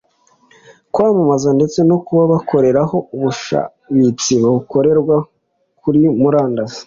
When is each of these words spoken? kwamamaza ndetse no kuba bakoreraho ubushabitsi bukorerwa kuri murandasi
kwamamaza 0.93 1.49
ndetse 1.57 1.79
no 1.89 1.97
kuba 2.05 2.23
bakoreraho 2.33 2.97
ubushabitsi 3.15 4.33
bukorerwa 4.43 5.15
kuri 5.81 6.01
murandasi 6.21 6.79